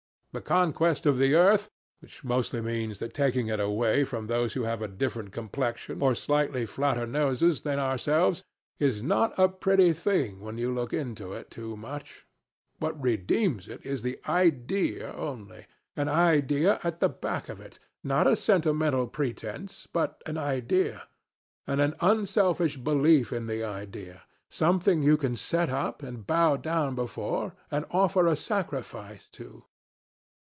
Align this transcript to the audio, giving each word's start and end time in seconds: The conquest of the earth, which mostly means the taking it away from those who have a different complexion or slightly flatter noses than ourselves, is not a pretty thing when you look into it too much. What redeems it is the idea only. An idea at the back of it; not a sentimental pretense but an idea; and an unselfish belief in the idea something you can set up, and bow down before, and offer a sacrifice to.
The 0.33 0.39
conquest 0.39 1.05
of 1.05 1.17
the 1.17 1.35
earth, 1.35 1.69
which 1.99 2.23
mostly 2.23 2.61
means 2.61 2.99
the 2.99 3.09
taking 3.09 3.47
it 3.47 3.59
away 3.59 4.05
from 4.05 4.27
those 4.27 4.53
who 4.53 4.63
have 4.63 4.81
a 4.81 4.87
different 4.87 5.33
complexion 5.33 6.01
or 6.01 6.15
slightly 6.15 6.65
flatter 6.65 7.05
noses 7.05 7.63
than 7.63 7.79
ourselves, 7.79 8.45
is 8.79 9.03
not 9.03 9.37
a 9.37 9.49
pretty 9.49 9.91
thing 9.91 10.39
when 10.39 10.57
you 10.57 10.73
look 10.73 10.93
into 10.93 11.33
it 11.33 11.51
too 11.51 11.75
much. 11.75 12.25
What 12.79 12.97
redeems 13.03 13.67
it 13.67 13.85
is 13.85 14.03
the 14.03 14.21
idea 14.25 15.11
only. 15.15 15.65
An 15.97 16.07
idea 16.07 16.79
at 16.81 17.01
the 17.01 17.09
back 17.09 17.49
of 17.49 17.59
it; 17.59 17.77
not 18.01 18.25
a 18.25 18.37
sentimental 18.37 19.07
pretense 19.07 19.85
but 19.91 20.21
an 20.25 20.37
idea; 20.37 21.09
and 21.67 21.81
an 21.81 21.93
unselfish 21.99 22.77
belief 22.77 23.33
in 23.33 23.47
the 23.47 23.65
idea 23.65 24.21
something 24.47 25.03
you 25.03 25.17
can 25.17 25.35
set 25.35 25.69
up, 25.69 26.01
and 26.01 26.25
bow 26.25 26.55
down 26.55 26.95
before, 26.95 27.53
and 27.69 27.83
offer 27.91 28.27
a 28.27 28.37
sacrifice 28.37 29.27
to. 29.33 29.65